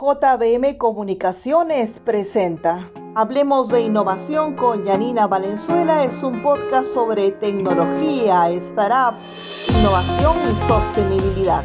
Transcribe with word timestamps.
JBM 0.00 0.78
Comunicaciones 0.78 2.00
presenta 2.00 2.90
Hablemos 3.14 3.68
de 3.68 3.82
Innovación 3.82 4.56
con 4.56 4.82
Yanina 4.86 5.26
Valenzuela. 5.26 6.04
Es 6.04 6.22
un 6.22 6.42
podcast 6.42 6.94
sobre 6.94 7.32
tecnología, 7.32 8.48
startups, 8.58 9.30
innovación 9.68 10.36
y 10.50 10.54
sostenibilidad. 10.66 11.64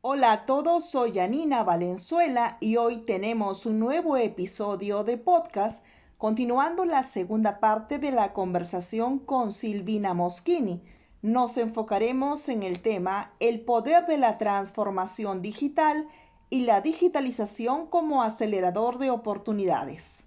Hola 0.00 0.30
a 0.30 0.46
todos, 0.46 0.88
soy 0.88 1.10
Yanina 1.10 1.64
Valenzuela 1.64 2.56
y 2.60 2.76
hoy 2.76 2.98
tenemos 2.98 3.66
un 3.66 3.80
nuevo 3.80 4.16
episodio 4.16 5.02
de 5.02 5.18
podcast 5.18 5.84
continuando 6.18 6.84
la 6.84 7.02
segunda 7.02 7.58
parte 7.58 7.98
de 7.98 8.12
la 8.12 8.32
conversación 8.32 9.18
con 9.18 9.50
Silvina 9.50 10.14
Moschini. 10.14 10.84
Nos 11.20 11.56
enfocaremos 11.56 12.48
en 12.48 12.62
el 12.62 12.80
tema 12.80 13.32
El 13.40 13.62
poder 13.62 14.06
de 14.06 14.18
la 14.18 14.38
transformación 14.38 15.42
digital 15.42 16.06
y 16.50 16.60
la 16.60 16.80
digitalización 16.80 17.86
como 17.86 18.22
acelerador 18.22 18.98
de 18.98 19.10
oportunidades. 19.10 20.24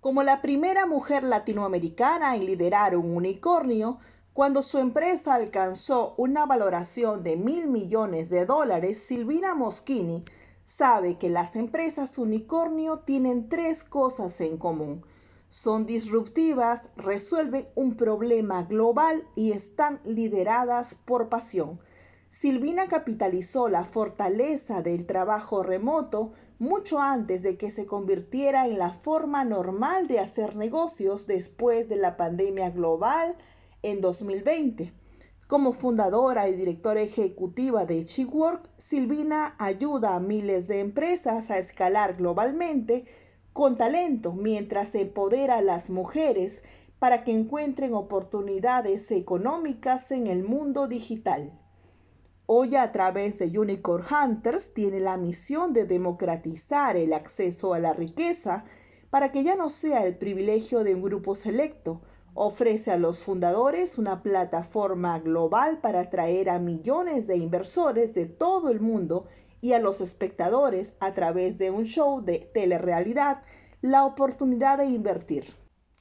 Como 0.00 0.22
la 0.22 0.40
primera 0.40 0.86
mujer 0.86 1.22
latinoamericana 1.22 2.34
en 2.34 2.46
liderar 2.46 2.96
un 2.96 3.14
unicornio, 3.14 3.98
cuando 4.32 4.62
su 4.62 4.78
empresa 4.78 5.34
alcanzó 5.34 6.14
una 6.16 6.46
valoración 6.46 7.22
de 7.22 7.36
mil 7.36 7.66
millones 7.66 8.30
de 8.30 8.46
dólares, 8.46 9.02
Silvina 9.02 9.54
Moschini 9.54 10.24
sabe 10.64 11.18
que 11.18 11.28
las 11.28 11.56
empresas 11.56 12.16
unicornio 12.16 13.00
tienen 13.00 13.48
tres 13.48 13.84
cosas 13.84 14.40
en 14.40 14.56
común. 14.56 15.04
Son 15.50 15.84
disruptivas, 15.84 16.88
resuelven 16.96 17.68
un 17.74 17.96
problema 17.96 18.62
global 18.62 19.26
y 19.34 19.50
están 19.50 20.00
lideradas 20.04 20.94
por 21.04 21.28
pasión. 21.28 21.80
Silvina 22.30 22.86
capitalizó 22.86 23.68
la 23.68 23.84
fortaleza 23.84 24.82
del 24.82 25.04
trabajo 25.04 25.64
remoto 25.64 26.32
mucho 26.60 27.00
antes 27.00 27.42
de 27.42 27.56
que 27.56 27.72
se 27.72 27.86
convirtiera 27.86 28.66
en 28.66 28.78
la 28.78 28.92
forma 28.92 29.44
normal 29.44 30.06
de 30.06 30.20
hacer 30.20 30.54
negocios 30.54 31.26
después 31.26 31.88
de 31.88 31.96
la 31.96 32.16
pandemia 32.16 32.70
global 32.70 33.36
en 33.82 34.00
2020. 34.00 34.92
Como 35.48 35.72
fundadora 35.72 36.48
y 36.48 36.54
directora 36.54 37.00
ejecutiva 37.00 37.84
de 37.84 38.06
Chickwork, 38.06 38.70
Silvina 38.76 39.56
ayuda 39.58 40.14
a 40.14 40.20
miles 40.20 40.68
de 40.68 40.78
empresas 40.78 41.50
a 41.50 41.58
escalar 41.58 42.16
globalmente 42.16 43.06
con 43.52 43.76
talento 43.76 44.32
mientras 44.32 44.94
empodera 44.94 45.56
a 45.56 45.62
las 45.62 45.90
mujeres 45.90 46.62
para 47.00 47.24
que 47.24 47.32
encuentren 47.32 47.92
oportunidades 47.92 49.10
económicas 49.10 50.12
en 50.12 50.28
el 50.28 50.44
mundo 50.44 50.86
digital. 50.86 51.59
Hoy 52.52 52.74
a 52.74 52.90
través 52.90 53.38
de 53.38 53.56
Unicorn 53.56 54.04
Hunters 54.12 54.74
tiene 54.74 54.98
la 54.98 55.16
misión 55.16 55.72
de 55.72 55.84
democratizar 55.84 56.96
el 56.96 57.12
acceso 57.12 57.74
a 57.74 57.78
la 57.78 57.92
riqueza 57.92 58.64
para 59.08 59.30
que 59.30 59.44
ya 59.44 59.54
no 59.54 59.70
sea 59.70 60.04
el 60.04 60.16
privilegio 60.16 60.82
de 60.82 60.96
un 60.96 61.02
grupo 61.02 61.36
selecto. 61.36 62.00
Ofrece 62.34 62.90
a 62.90 62.98
los 62.98 63.20
fundadores 63.20 63.98
una 63.98 64.24
plataforma 64.24 65.20
global 65.20 65.78
para 65.78 66.00
atraer 66.00 66.50
a 66.50 66.58
millones 66.58 67.28
de 67.28 67.36
inversores 67.36 68.14
de 68.14 68.26
todo 68.26 68.70
el 68.70 68.80
mundo 68.80 69.28
y 69.60 69.74
a 69.74 69.78
los 69.78 70.00
espectadores 70.00 70.96
a 70.98 71.14
través 71.14 71.56
de 71.56 71.70
un 71.70 71.84
show 71.84 72.20
de 72.20 72.50
telerrealidad 72.52 73.44
la 73.80 74.04
oportunidad 74.04 74.78
de 74.78 74.86
invertir. 74.86 75.54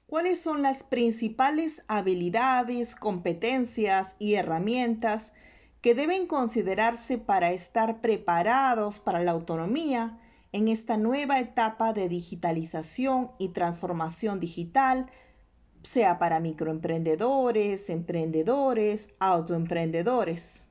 ¿Cuáles 0.08 0.40
son 0.40 0.64
las 0.64 0.82
principales 0.82 1.84
habilidades, 1.88 2.96
competencias 2.96 4.16
y 4.18 4.34
herramientas 4.34 5.34
que 5.82 5.96
deben 5.96 6.28
considerarse 6.28 7.18
para 7.18 7.52
estar 7.52 8.02
preparados 8.02 9.00
para 9.00 9.24
la 9.24 9.32
autonomía 9.32 10.20
en 10.52 10.68
esta 10.68 10.98
nueva 10.98 11.40
etapa 11.40 11.94
de 11.94 12.10
digitalización 12.10 13.32
y 13.40 13.50
transformación 13.50 14.40
digital, 14.40 15.10
sea 15.84 16.20
para 16.20 16.40
microemprendedores, 16.40 17.90
emprendedores, 17.90 19.14
autoemprendedores? 19.20 20.66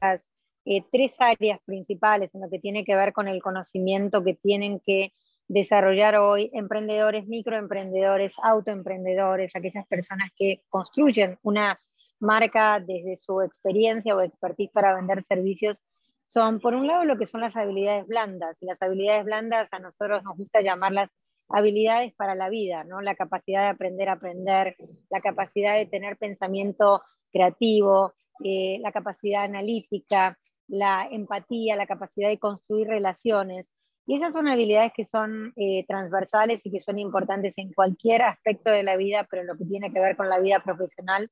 Las 0.00 0.32
eh, 0.64 0.82
tres 0.90 1.16
áreas 1.18 1.60
principales 1.64 2.34
en 2.34 2.40
lo 2.40 2.48
que 2.48 2.58
tiene 2.58 2.84
que 2.84 2.94
ver 2.94 3.12
con 3.12 3.28
el 3.28 3.42
conocimiento 3.42 4.24
que 4.24 4.34
tienen 4.34 4.80
que 4.80 5.12
desarrollar 5.48 6.16
hoy 6.16 6.50
emprendedores, 6.54 7.26
microemprendedores, 7.26 8.36
autoemprendedores, 8.42 9.54
aquellas 9.54 9.86
personas 9.86 10.30
que 10.36 10.62
construyen 10.70 11.38
una 11.42 11.78
marca 12.20 12.80
desde 12.80 13.16
su 13.16 13.40
experiencia 13.40 14.14
o 14.16 14.20
expertise 14.20 14.70
para 14.72 14.94
vender 14.94 15.22
servicios 15.22 15.82
son, 16.28 16.58
por 16.60 16.74
un 16.74 16.86
lado, 16.86 17.04
lo 17.04 17.16
que 17.16 17.26
son 17.26 17.40
las 17.40 17.56
habilidades 17.56 18.06
blandas. 18.06 18.62
Y 18.62 18.66
las 18.66 18.82
habilidades 18.82 19.24
blandas 19.24 19.68
a 19.72 19.78
nosotros 19.78 20.22
nos 20.24 20.36
gusta 20.36 20.62
llamarlas 20.62 21.10
habilidades 21.48 22.14
para 22.14 22.34
la 22.34 22.48
vida, 22.48 22.84
¿no? 22.84 23.00
La 23.00 23.14
capacidad 23.14 23.62
de 23.62 23.68
aprender 23.68 24.08
a 24.08 24.14
aprender, 24.14 24.76
la 25.10 25.20
capacidad 25.20 25.76
de 25.76 25.86
tener 25.86 26.16
pensamiento 26.16 27.02
creativo, 27.32 28.12
eh, 28.42 28.78
la 28.80 28.92
capacidad 28.92 29.44
analítica, 29.44 30.36
la 30.66 31.06
empatía, 31.10 31.76
la 31.76 31.86
capacidad 31.86 32.28
de 32.28 32.38
construir 32.38 32.88
relaciones. 32.88 33.74
Y 34.06 34.16
esas 34.16 34.34
son 34.34 34.48
habilidades 34.48 34.92
que 34.94 35.04
son 35.04 35.52
eh, 35.56 35.84
transversales 35.86 36.64
y 36.66 36.70
que 36.70 36.80
son 36.80 36.98
importantes 36.98 37.58
en 37.58 37.72
cualquier 37.72 38.22
aspecto 38.22 38.70
de 38.70 38.82
la 38.82 38.96
vida, 38.96 39.26
pero 39.30 39.42
en 39.42 39.48
lo 39.48 39.56
que 39.56 39.64
tiene 39.64 39.92
que 39.92 40.00
ver 40.00 40.16
con 40.16 40.28
la 40.28 40.40
vida 40.40 40.60
profesional 40.60 41.30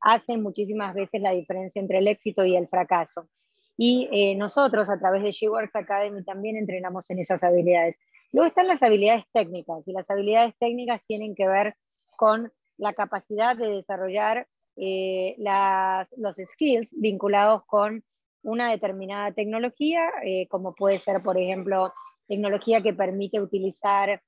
hacen 0.00 0.42
muchísimas 0.42 0.94
veces 0.94 1.20
la 1.20 1.32
diferencia 1.32 1.80
entre 1.80 1.98
el 1.98 2.08
éxito 2.08 2.44
y 2.44 2.56
el 2.56 2.68
fracaso. 2.68 3.28
Y 3.76 4.08
eh, 4.10 4.34
nosotros 4.36 4.88
a 4.88 4.98
través 4.98 5.22
de 5.22 5.32
SheWorks 5.32 5.76
Academy 5.76 6.24
también 6.24 6.56
entrenamos 6.56 7.10
en 7.10 7.18
esas 7.18 7.42
habilidades. 7.44 7.98
Luego 8.32 8.48
están 8.48 8.68
las 8.68 8.82
habilidades 8.82 9.24
técnicas 9.32 9.86
y 9.86 9.92
las 9.92 10.10
habilidades 10.10 10.54
técnicas 10.58 11.02
tienen 11.06 11.34
que 11.34 11.46
ver 11.46 11.76
con 12.16 12.50
la 12.78 12.94
capacidad 12.94 13.56
de 13.56 13.68
desarrollar 13.68 14.46
eh, 14.76 15.34
las, 15.38 16.08
los 16.16 16.36
skills 16.36 16.90
vinculados 16.98 17.64
con 17.66 18.02
una 18.42 18.70
determinada 18.70 19.32
tecnología, 19.32 20.10
eh, 20.24 20.46
como 20.48 20.74
puede 20.74 20.98
ser, 20.98 21.22
por 21.22 21.36
ejemplo, 21.36 21.92
tecnología 22.28 22.82
que 22.82 22.92
permite 22.92 23.40
utilizar 23.40 24.22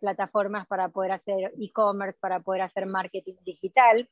plataformas 0.00 0.66
para 0.66 0.88
poder 0.88 1.12
hacer 1.12 1.52
e-commerce, 1.60 2.18
para 2.20 2.40
poder 2.40 2.62
hacer 2.62 2.86
marketing 2.86 3.36
digital, 3.44 4.08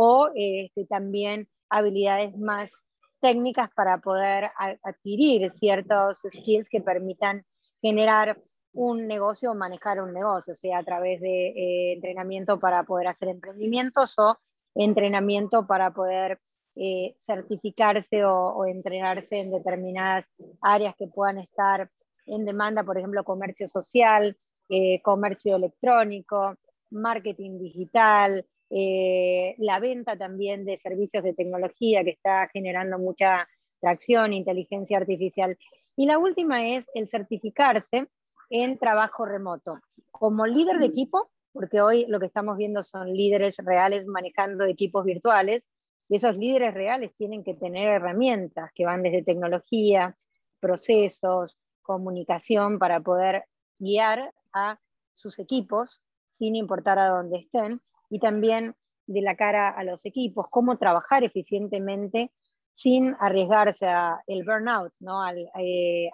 o 0.00 0.30
este, 0.36 0.84
también 0.86 1.48
habilidades 1.68 2.38
más 2.38 2.84
técnicas 3.20 3.68
para 3.74 3.98
poder 3.98 4.48
adquirir 4.84 5.50
ciertos 5.50 6.20
skills 6.30 6.68
que 6.68 6.80
permitan 6.80 7.44
generar 7.82 8.38
un 8.72 9.08
negocio 9.08 9.50
o 9.50 9.54
manejar 9.56 10.00
un 10.00 10.14
negocio, 10.14 10.54
sea 10.54 10.78
a 10.78 10.84
través 10.84 11.20
de 11.20 11.48
eh, 11.48 11.92
entrenamiento 11.94 12.60
para 12.60 12.84
poder 12.84 13.08
hacer 13.08 13.26
emprendimientos 13.26 14.16
o 14.20 14.38
entrenamiento 14.76 15.66
para 15.66 15.90
poder 15.92 16.38
eh, 16.76 17.14
certificarse 17.16 18.24
o, 18.24 18.66
entrenarse 18.66 19.40
en 19.40 19.50
determinadas 19.50 20.26
áreas 20.60 20.94
que 20.96 21.08
puedan 21.08 21.38
estar 21.38 21.90
en 22.26 22.44
demanda, 22.44 22.84
por 22.84 22.98
ejemplo, 22.98 23.24
comercio 23.24 23.66
social, 23.66 24.36
eh, 24.68 25.02
comercio 25.02 25.56
electrónico, 25.56 26.54
marketing 26.90 27.58
digital, 27.58 28.46
eh, 28.70 29.54
la 29.58 29.80
venta 29.80 30.16
también 30.16 30.64
de 30.64 30.76
servicios 30.76 31.24
de 31.24 31.34
tecnología 31.34 32.04
que 32.04 32.10
está 32.10 32.48
generando 32.52 32.98
mucha 32.98 33.48
tracción, 33.80 34.32
inteligencia 34.32 34.98
artificial. 34.98 35.56
Y 35.96 36.06
la 36.06 36.18
última 36.18 36.68
es 36.68 36.86
el 36.94 37.08
certificarse 37.08 38.08
en 38.50 38.78
trabajo 38.78 39.24
remoto. 39.24 39.80
Como 40.10 40.46
líder 40.46 40.78
de 40.78 40.86
equipo, 40.86 41.30
porque 41.52 41.80
hoy 41.80 42.06
lo 42.08 42.20
que 42.20 42.26
estamos 42.26 42.56
viendo 42.56 42.82
son 42.82 43.12
líderes 43.12 43.56
reales 43.58 44.06
manejando 44.06 44.64
equipos 44.64 45.04
virtuales, 45.04 45.70
y 46.08 46.16
esos 46.16 46.36
líderes 46.36 46.74
reales 46.74 47.14
tienen 47.16 47.44
que 47.44 47.54
tener 47.54 47.88
herramientas 47.88 48.70
que 48.74 48.86
van 48.86 49.02
desde 49.02 49.22
tecnología, 49.22 50.16
procesos, 50.58 51.58
comunicación 51.82 52.78
para 52.78 53.00
poder 53.00 53.44
guiar 53.78 54.32
a 54.52 54.78
sus 55.14 55.38
equipos 55.38 56.02
sin 56.30 56.56
importar 56.56 56.98
a 56.98 57.08
dónde 57.08 57.38
estén 57.38 57.80
y 58.10 58.18
también 58.18 58.74
de 59.06 59.22
la 59.22 59.36
cara 59.36 59.70
a 59.70 59.84
los 59.84 60.04
equipos, 60.04 60.46
cómo 60.50 60.76
trabajar 60.76 61.24
eficientemente 61.24 62.30
sin 62.74 63.16
arriesgarse 63.18 63.86
al 63.86 64.44
burnout, 64.44 64.92
¿no? 65.00 65.22
al, 65.22 65.50
eh, 65.58 66.10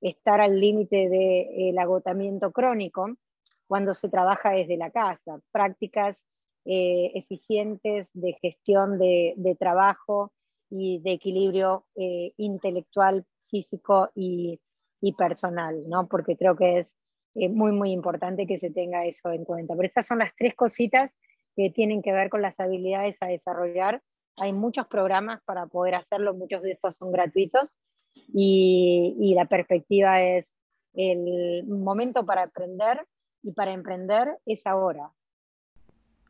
estar 0.00 0.40
al 0.40 0.60
límite 0.60 1.08
del 1.08 1.76
agotamiento 1.78 2.52
crónico 2.52 3.08
cuando 3.66 3.94
se 3.94 4.08
trabaja 4.08 4.50
desde 4.50 4.76
la 4.76 4.90
casa. 4.90 5.40
Prácticas 5.50 6.24
eh, 6.64 7.10
eficientes 7.14 8.10
de 8.12 8.34
gestión 8.34 8.98
de, 8.98 9.56
trabajo 9.58 10.32
y 10.68 11.00
de 11.00 11.12
equilibrio 11.12 11.86
eh, 11.96 12.32
intelectual, 12.36 13.24
físico 13.48 14.10
y, 14.14 14.60
y, 15.00 15.14
personal, 15.14 15.88
¿no? 15.88 16.06
porque 16.06 16.36
creo 16.36 16.54
que 16.54 16.78
es 16.78 16.96
es 17.34 17.50
muy, 17.50 17.72
muy 17.72 17.92
importante 17.92 18.46
que 18.46 18.58
se 18.58 18.70
tenga 18.70 19.06
eso 19.06 19.30
en 19.32 19.44
cuenta. 19.44 19.74
Pero 19.74 19.86
estas 19.86 20.06
son 20.06 20.18
las 20.18 20.34
tres 20.36 20.54
cositas 20.54 21.18
que 21.56 21.70
tienen 21.70 22.02
que 22.02 22.12
ver 22.12 22.30
con 22.30 22.42
las 22.42 22.60
habilidades 22.60 23.16
a 23.20 23.26
desarrollar. 23.26 24.02
Hay 24.36 24.52
muchos 24.52 24.86
programas 24.86 25.42
para 25.44 25.66
poder 25.66 25.94
hacerlo, 25.94 26.34
muchos 26.34 26.62
de 26.62 26.72
estos 26.72 26.96
son 26.96 27.12
gratuitos 27.12 27.74
y, 28.14 29.16
y 29.18 29.34
la 29.34 29.46
perspectiva 29.46 30.22
es 30.22 30.54
el 30.94 31.64
momento 31.66 32.24
para 32.24 32.44
aprender 32.44 33.06
y 33.42 33.52
para 33.52 33.72
emprender 33.72 34.38
es 34.46 34.66
ahora. 34.66 35.12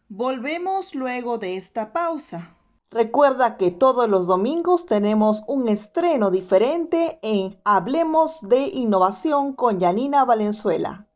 Volvemos 0.08 0.94
luego 0.94 1.38
de 1.38 1.56
esta 1.56 1.92
pausa. 1.92 2.56
Recuerda 2.92 3.56
que 3.56 3.70
todos 3.70 4.08
los 4.08 4.26
domingos 4.26 4.86
tenemos 4.86 5.44
un 5.46 5.68
estreno 5.68 6.32
diferente 6.32 7.20
en 7.22 7.56
Hablemos 7.64 8.40
de 8.48 8.62
Innovación 8.66 9.52
con 9.54 9.78
Janina 9.78 10.24
Valenzuela. 10.24 11.06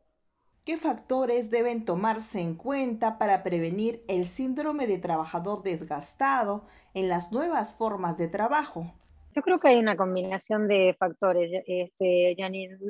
¿Qué 0.63 0.77
factores 0.77 1.51
deben 1.51 1.83
tomarse 1.83 2.39
en 2.39 2.55
cuenta 2.55 3.17
para 3.17 3.43
prevenir 3.43 4.01
el 4.07 4.25
síndrome 4.25 4.87
de 4.87 4.99
trabajador 4.99 5.63
desgastado 5.63 6.63
en 6.93 7.09
las 7.09 7.33
nuevas 7.33 7.75
formas 7.75 8.17
de 8.17 8.29
trabajo? 8.29 8.93
Yo 9.35 9.41
creo 9.41 9.59
que 9.59 9.67
hay 9.67 9.77
una 9.77 9.97
combinación 9.97 10.69
de 10.69 10.95
factores, 10.97 11.61
este. 11.67 12.37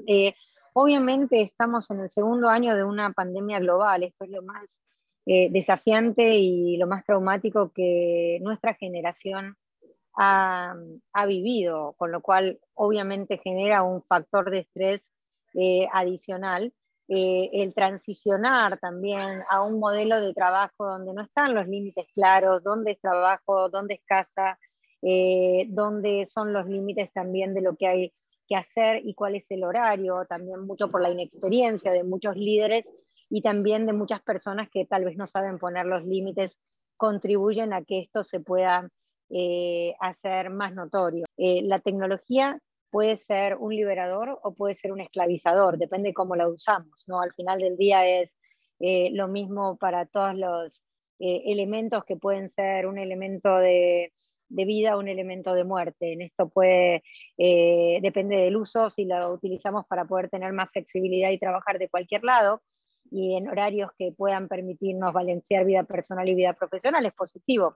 Eh, 0.08 0.36
obviamente 0.74 1.42
estamos 1.42 1.90
en 1.90 2.02
el 2.02 2.12
segundo 2.12 2.50
año 2.50 2.76
de 2.76 2.84
una 2.84 3.12
pandemia 3.14 3.58
global, 3.58 4.04
esto 4.04 4.26
es 4.26 4.30
lo 4.30 4.44
más 4.44 4.80
eh, 5.28 5.50
desafiante 5.52 6.36
y 6.36 6.78
lo 6.78 6.86
más 6.86 7.04
traumático 7.04 7.72
que 7.74 8.38
nuestra 8.42 8.76
generación 8.76 9.58
ha, 10.18 10.76
vivido, 11.28 11.94
con 11.98 12.12
lo 12.12 12.22
cual 12.22 12.60
obviamente 12.76 13.40
genera 13.40 13.82
un 13.82 14.04
factor 14.04 14.52
de 14.52 14.60
estrés 14.60 15.12
eh, 15.56 15.88
adicional. 15.92 16.74
Eh, 17.08 17.50
el 17.54 17.74
transicionar 17.74 18.80
también 18.80 19.44
a 19.50 19.62
un 19.64 19.80
modelo 19.80 20.20
de 20.22 20.34
trabajo 20.34 20.88
donde 20.88 21.14
no 21.14 21.22
están 21.22 21.54
los 21.54 21.68
límites 21.68 22.08
claros, 22.14 22.64
dónde 22.64 22.92
es 22.92 23.00
trabajo, 23.00 23.70
dónde 23.70 23.96
es 23.96 24.02
casa, 24.06 24.58
dónde 25.02 26.26
son 26.28 26.52
los 26.52 26.66
límites 26.66 27.14
también 27.14 27.54
de 27.54 27.62
lo 27.62 27.76
que 27.76 27.88
hay 27.88 28.14
que 28.48 28.56
hacer 28.56 29.06
y 29.06 29.14
cuál 29.14 29.36
es 29.36 29.50
el 29.52 29.64
horario, 29.64 30.26
también 30.26 30.62
mucho 30.62 30.90
por 30.90 31.02
la 31.02 31.12
inexperiencia 31.12 31.92
de 31.92 32.04
muchos 32.04 32.36
líderes 32.36 32.92
y 33.30 33.42
también 33.42 33.86
de 33.86 33.94
muchas 33.94 34.22
personas 34.22 34.70
que 34.70 34.86
tal 34.86 35.06
vez 35.06 35.18
no 35.18 35.28
saben 35.28 35.60
poner 35.60 35.86
los 35.86 36.06
límites, 36.06 36.60
contribuyen 36.98 37.74
a 37.74 37.84
que 37.84 38.00
esto 38.00 38.24
se 38.24 38.40
pueda 38.40 38.90
eh, 39.30 39.96
hacer 40.00 40.50
más 40.50 40.74
notorio. 40.74 41.26
Eh, 41.38 41.62
la 41.64 41.80
tecnología 41.80 42.60
puede 42.92 43.18
ser 43.18 43.56
un 43.58 43.76
liberador 43.76 44.40
o 44.44 44.54
puede 44.54 44.76
ser 44.76 44.92
un 44.92 45.02
esclavizador, 45.02 45.78
depende 45.78 46.14
cómo 46.14 46.36
la 46.36 46.48
usamos. 46.48 47.04
¿no? 47.08 47.22
Al 47.22 47.34
final 47.34 47.60
del 47.60 47.76
día 47.76 48.08
es 48.08 48.38
eh, 48.80 49.10
lo 49.12 49.28
mismo 49.28 49.78
para 49.78 50.06
todos 50.06 50.36
los 50.36 50.82
elementos 51.18 52.04
que 52.04 52.18
pueden 52.18 52.50
ser 52.50 52.88
un 52.88 52.98
elemento 52.98 53.56
de, 53.56 54.12
de 54.50 54.66
vida, 54.66 54.98
un 54.98 55.08
elemento 55.08 55.54
de 55.54 55.64
muerte. 55.64 56.12
En 56.12 56.22
esto 56.22 56.50
puede, 56.50 57.04
depende 57.38 58.36
del 58.36 58.58
uso, 58.58 58.90
si 58.90 59.06
lo 59.06 59.32
utilizamos 59.32 59.86
para 59.88 60.04
poder 60.04 60.30
tener 60.30 60.52
más 60.52 60.70
flexibilidad 60.72 61.32
y 61.32 61.40
trabajar 61.40 61.80
de 61.80 61.88
cualquier 61.88 62.26
lado, 62.26 62.62
y 63.12 63.36
en 63.36 63.48
horarios 63.48 63.92
que 63.98 64.12
puedan 64.12 64.48
permitirnos 64.48 65.14
balancear 65.14 65.66
vida 65.66 65.84
personal 65.84 66.28
y 66.28 66.36
vida 66.36 66.54
profesional 66.54 67.06
es 67.06 67.14
positivo. 67.14 67.76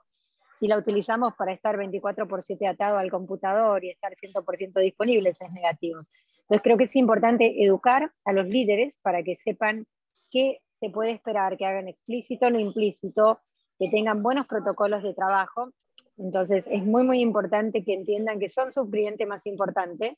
Si 0.59 0.67
la 0.67 0.77
utilizamos 0.77 1.33
para 1.35 1.53
estar 1.53 1.77
24 1.77 2.27
por 2.27 2.43
7 2.43 2.67
atado 2.67 2.97
al 2.97 3.09
computador 3.09 3.83
y 3.83 3.91
estar 3.91 4.13
100% 4.13 4.81
disponibles 4.81 5.39
es 5.41 5.51
negativo. 5.51 6.01
Entonces 6.41 6.63
creo 6.63 6.77
que 6.77 6.83
es 6.85 6.95
importante 6.95 7.63
educar 7.63 8.11
a 8.25 8.33
los 8.33 8.47
líderes 8.47 8.97
para 9.01 9.23
que 9.23 9.35
sepan 9.35 9.85
qué 10.31 10.59
se 10.73 10.89
puede 10.89 11.11
esperar, 11.11 11.57
que 11.57 11.65
hagan 11.65 11.87
explícito 11.87 12.49
lo 12.49 12.59
implícito, 12.59 13.39
que 13.77 13.89
tengan 13.89 14.23
buenos 14.23 14.47
protocolos 14.47 15.03
de 15.03 15.13
trabajo. 15.13 15.71
Entonces 16.17 16.67
es 16.67 16.83
muy, 16.83 17.03
muy 17.03 17.21
importante 17.21 17.83
que 17.83 17.93
entiendan 17.93 18.39
que 18.39 18.49
son 18.49 18.73
su 18.73 18.89
cliente 18.89 19.25
más 19.25 19.45
importante. 19.45 20.17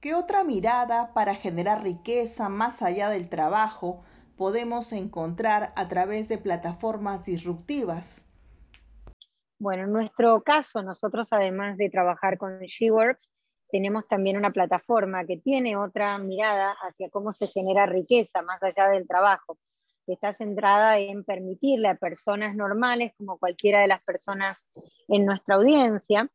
¿Qué 0.00 0.14
otra 0.14 0.44
mirada 0.44 1.12
para 1.12 1.34
generar 1.34 1.82
riqueza 1.82 2.48
más 2.48 2.82
allá 2.82 3.10
del 3.10 3.28
trabajo 3.28 4.04
podemos 4.38 4.92
encontrar 4.92 5.72
a 5.76 5.88
través 5.88 6.28
de 6.28 6.38
plataformas 6.38 7.26
disruptivas? 7.26 8.24
Bueno, 9.58 9.84
en 9.84 9.92
nuestro 9.92 10.40
caso, 10.42 10.82
nosotros 10.82 11.28
además 11.32 11.76
de 11.76 11.90
trabajar 11.90 12.38
con 12.38 12.60
SheWorks, 12.60 13.30
tenemos 13.70 14.08
también 14.08 14.38
una 14.38 14.52
plataforma 14.52 15.26
que 15.26 15.36
tiene 15.36 15.76
otra 15.76 16.16
mirada 16.16 16.74
hacia 16.80 17.10
cómo 17.10 17.32
se 17.32 17.48
genera 17.48 17.84
riqueza 17.84 18.40
más 18.40 18.62
allá 18.62 18.88
del 18.88 19.06
trabajo, 19.06 19.58
está 20.12 20.32
centrada 20.32 20.98
en 20.98 21.24
permitirle 21.24 21.88
a 21.88 21.94
personas 21.94 22.54
normales, 22.54 23.12
como 23.16 23.38
cualquiera 23.38 23.80
de 23.80 23.88
las 23.88 24.02
personas 24.02 24.64
en 25.08 25.24
nuestra 25.24 25.56
audiencia, 25.56 26.30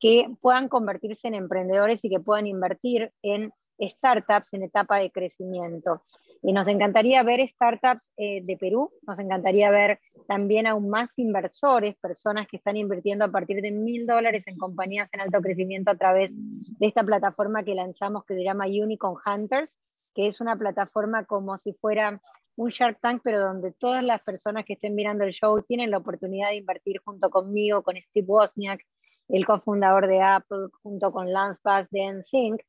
que 0.00 0.26
puedan 0.40 0.68
convertirse 0.68 1.28
en 1.28 1.34
emprendedores 1.34 2.04
y 2.04 2.10
que 2.10 2.20
puedan 2.20 2.46
invertir 2.46 3.12
en 3.22 3.52
startups 3.80 4.54
en 4.54 4.64
etapa 4.64 4.98
de 4.98 5.10
crecimiento. 5.10 6.02
Y 6.42 6.52
nos 6.52 6.68
encantaría 6.68 7.22
ver 7.22 7.46
startups 7.46 8.12
eh, 8.16 8.42
de 8.42 8.56
Perú, 8.56 8.92
nos 9.06 9.18
encantaría 9.18 9.70
ver 9.70 9.98
también 10.28 10.66
aún 10.66 10.88
más 10.88 11.18
inversores, 11.18 11.96
personas 11.96 12.46
que 12.46 12.58
están 12.58 12.76
invirtiendo 12.76 13.24
a 13.24 13.30
partir 13.30 13.60
de 13.60 13.72
mil 13.72 14.06
dólares 14.06 14.46
en 14.46 14.56
compañías 14.56 15.08
en 15.12 15.20
alto 15.20 15.40
crecimiento 15.40 15.90
a 15.90 15.96
través 15.96 16.36
de 16.36 16.86
esta 16.86 17.02
plataforma 17.02 17.64
que 17.64 17.74
lanzamos 17.74 18.24
que 18.24 18.34
se 18.34 18.44
llama 18.44 18.66
Unicorn 18.66 19.16
Hunters, 19.26 19.78
que 20.14 20.26
es 20.26 20.40
una 20.40 20.56
plataforma 20.56 21.24
como 21.24 21.58
si 21.58 21.72
fuera 21.72 22.20
un 22.56 22.70
Shark 22.70 22.98
Tank, 23.00 23.20
pero 23.22 23.40
donde 23.40 23.72
todas 23.72 24.02
las 24.02 24.20
personas 24.22 24.64
que 24.64 24.72
estén 24.72 24.94
mirando 24.94 25.24
el 25.24 25.32
show 25.32 25.62
tienen 25.62 25.90
la 25.90 25.98
oportunidad 25.98 26.50
de 26.50 26.56
invertir 26.56 27.00
junto 27.04 27.30
conmigo, 27.30 27.82
con 27.82 27.96
Steve 28.00 28.26
Wozniak, 28.26 28.80
el 29.28 29.46
cofundador 29.46 30.08
de 30.08 30.20
Apple, 30.20 30.68
junto 30.82 31.12
con 31.12 31.32
Lance 31.32 31.60
Bass 31.62 31.88
de 31.90 32.12
NSYNC, 32.12 32.60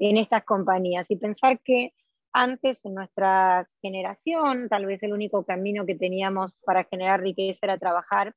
en 0.00 0.16
estas 0.16 0.44
compañías. 0.44 1.10
Y 1.10 1.16
pensar 1.16 1.60
que 1.60 1.94
antes 2.32 2.84
en 2.84 2.94
nuestra 2.94 3.66
generación 3.80 4.68
tal 4.68 4.86
vez 4.86 5.02
el 5.02 5.12
único 5.12 5.44
camino 5.44 5.86
que 5.86 5.94
teníamos 5.94 6.54
para 6.64 6.84
generar 6.84 7.20
riqueza 7.20 7.60
era 7.62 7.78
trabajar, 7.78 8.34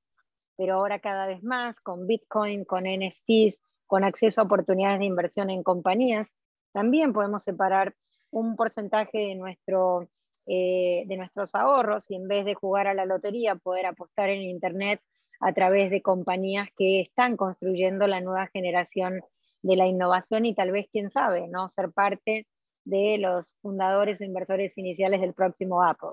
pero 0.58 0.76
ahora 0.76 1.00
cada 1.00 1.28
vez 1.28 1.44
más 1.44 1.80
con 1.80 2.08
Bitcoin, 2.08 2.66
con 2.66 2.84
NFTs, 2.84 3.60
con 3.88 4.04
acceso 4.04 4.42
a 4.42 4.46
oportunidades 4.46 5.00
de 5.00 5.06
inversión 5.06 5.50
en 5.50 5.64
compañías, 5.64 6.34
también 6.74 7.14
podemos 7.14 7.44
separar 7.44 7.96
un 8.32 8.56
porcentaje 8.56 9.18
de, 9.18 9.36
nuestro, 9.36 10.10
eh, 10.46 11.04
de 11.08 11.18
nuestros 11.18 11.56
ahorros 11.56 12.10
y 12.12 12.16
en 12.16 12.28
vez 12.28 12.46
de 12.46 12.54
jugar 12.54 12.88
a 12.88 12.94
la 12.94 13.06
lotería, 13.06 13.56
poder 13.56 13.86
apostar 13.86 14.30
en 14.30 14.42
Internet 14.42 15.02
a 15.40 15.54
través 15.54 15.90
de 15.90 16.02
compañías 16.02 16.70
que 16.76 17.02
están 17.02 17.38
construyendo 17.38 18.08
la 18.08 18.22
nueva 18.22 18.48
generación 18.48 19.22
de 19.62 19.76
la 19.76 19.88
innovación 19.88 20.46
y 20.46 20.54
tal 20.54 20.72
vez, 20.72 20.88
quién 20.92 21.10
sabe, 21.10 21.48
¿no? 21.48 21.70
ser 21.70 21.92
parte 21.92 22.48
de 22.86 23.18
los 23.18 23.54
fundadores 23.62 24.22
e 24.22 24.26
inversores 24.26 24.78
iniciales 24.78 25.22
del 25.22 25.34
próximo 25.34 25.84
Apple. 25.84 26.10